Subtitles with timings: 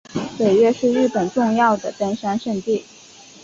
[0.35, 2.83] 北岳是日本重要的登山圣地。